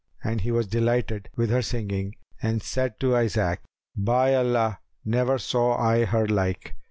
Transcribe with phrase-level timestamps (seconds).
[0.23, 3.61] And he was delighted with her singing and said to Isaac,
[3.95, 6.73] "By Allah, never saw I her like!"